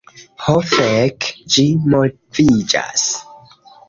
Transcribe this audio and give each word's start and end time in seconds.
Ho 0.43 0.53
fek', 0.69 1.27
ĝi 1.55 1.65
moviĝas! 1.95 3.05